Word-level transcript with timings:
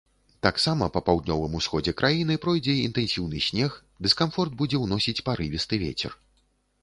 Таксама 0.45 0.85
па 0.95 1.01
паўднёвым 1.09 1.57
усходзе 1.59 1.91
краіны 1.99 2.37
пройдзе 2.45 2.73
інтэнсіўны 2.87 3.43
снег, 3.49 3.77
дыскамфорт 4.05 4.51
будзе 4.61 4.77
ўносіць 4.87 5.23
парывісты 5.31 5.75
вецер. 5.85 6.11